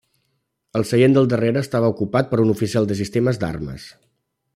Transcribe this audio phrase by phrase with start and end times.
[0.77, 3.87] El seient del darrere estava ocupat per un oficial de sistemes d'armes.